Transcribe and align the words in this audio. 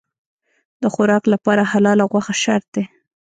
د 0.81 0.83
خوراک 0.93 1.23
لپاره 1.33 1.63
حلاله 1.71 2.03
غوښه 2.11 2.33
شرط 2.43 2.65
دی. 2.75 2.83